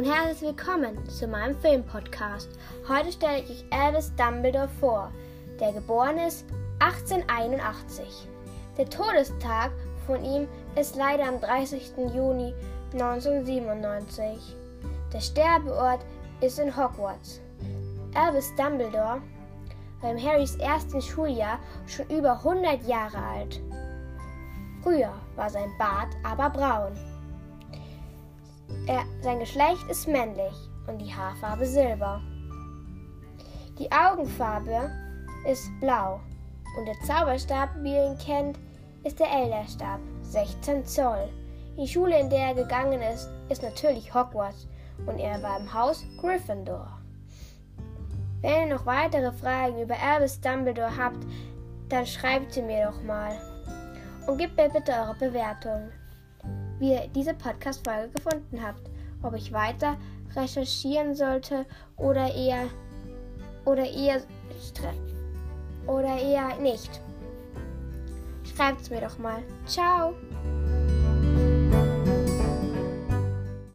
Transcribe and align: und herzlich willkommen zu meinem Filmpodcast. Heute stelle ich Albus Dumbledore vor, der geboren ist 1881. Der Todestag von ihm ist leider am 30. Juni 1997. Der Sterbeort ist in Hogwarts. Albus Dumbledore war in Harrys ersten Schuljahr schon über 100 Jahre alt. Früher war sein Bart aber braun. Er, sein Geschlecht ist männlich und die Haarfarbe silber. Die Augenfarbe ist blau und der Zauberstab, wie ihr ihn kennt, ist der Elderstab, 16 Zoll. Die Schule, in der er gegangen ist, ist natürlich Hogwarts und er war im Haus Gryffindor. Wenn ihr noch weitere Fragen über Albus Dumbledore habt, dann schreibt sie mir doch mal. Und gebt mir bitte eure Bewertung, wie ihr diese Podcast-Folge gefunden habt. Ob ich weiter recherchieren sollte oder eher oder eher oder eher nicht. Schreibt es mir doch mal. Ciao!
und 0.00 0.06
herzlich 0.06 0.56
willkommen 0.56 0.96
zu 1.10 1.26
meinem 1.26 1.54
Filmpodcast. 1.60 2.48
Heute 2.88 3.12
stelle 3.12 3.40
ich 3.40 3.66
Albus 3.70 4.10
Dumbledore 4.16 4.70
vor, 4.80 5.12
der 5.60 5.74
geboren 5.74 6.16
ist 6.16 6.46
1881. 6.78 8.26
Der 8.78 8.88
Todestag 8.88 9.70
von 10.06 10.24
ihm 10.24 10.48
ist 10.74 10.96
leider 10.96 11.28
am 11.28 11.38
30. 11.38 11.92
Juni 12.14 12.54
1997. 12.94 14.56
Der 15.12 15.20
Sterbeort 15.20 16.00
ist 16.40 16.58
in 16.58 16.74
Hogwarts. 16.74 17.42
Albus 18.14 18.54
Dumbledore 18.56 19.20
war 20.00 20.10
in 20.10 20.24
Harrys 20.24 20.56
ersten 20.56 21.02
Schuljahr 21.02 21.58
schon 21.86 22.08
über 22.08 22.38
100 22.38 22.88
Jahre 22.88 23.18
alt. 23.18 23.60
Früher 24.82 25.12
war 25.36 25.50
sein 25.50 25.70
Bart 25.78 26.16
aber 26.24 26.48
braun. 26.48 27.09
Er, 28.86 29.04
sein 29.22 29.38
Geschlecht 29.38 29.84
ist 29.88 30.08
männlich 30.08 30.54
und 30.86 30.98
die 30.98 31.12
Haarfarbe 31.12 31.66
silber. 31.66 32.20
Die 33.78 33.90
Augenfarbe 33.92 34.90
ist 35.46 35.68
blau 35.80 36.20
und 36.78 36.86
der 36.86 37.00
Zauberstab, 37.06 37.70
wie 37.82 37.94
ihr 37.94 38.06
ihn 38.06 38.18
kennt, 38.18 38.58
ist 39.04 39.18
der 39.18 39.30
Elderstab, 39.30 40.00
16 40.22 40.84
Zoll. 40.84 41.28
Die 41.78 41.88
Schule, 41.88 42.18
in 42.18 42.28
der 42.28 42.48
er 42.48 42.54
gegangen 42.54 43.00
ist, 43.00 43.28
ist 43.48 43.62
natürlich 43.62 44.12
Hogwarts 44.12 44.68
und 45.06 45.18
er 45.18 45.42
war 45.42 45.58
im 45.58 45.72
Haus 45.72 46.04
Gryffindor. 46.20 47.00
Wenn 48.42 48.68
ihr 48.68 48.74
noch 48.74 48.86
weitere 48.86 49.32
Fragen 49.32 49.80
über 49.80 49.96
Albus 49.98 50.40
Dumbledore 50.40 50.96
habt, 50.96 51.26
dann 51.88 52.06
schreibt 52.06 52.52
sie 52.52 52.62
mir 52.62 52.86
doch 52.86 53.02
mal. 53.02 53.32
Und 54.26 54.38
gebt 54.38 54.56
mir 54.56 54.68
bitte 54.68 54.92
eure 54.92 55.14
Bewertung, 55.14 55.90
wie 56.80 56.92
ihr 56.94 57.08
diese 57.14 57.34
Podcast-Folge 57.34 58.10
gefunden 58.10 58.60
habt. 58.62 58.90
Ob 59.22 59.34
ich 59.34 59.52
weiter 59.52 59.96
recherchieren 60.34 61.14
sollte 61.14 61.66
oder 61.96 62.34
eher 62.34 62.66
oder 63.64 63.88
eher 63.88 64.22
oder 65.86 66.18
eher 66.18 66.56
nicht. 66.56 67.00
Schreibt 68.44 68.80
es 68.80 68.90
mir 68.90 69.00
doch 69.00 69.18
mal. 69.18 69.42
Ciao! 69.66 70.14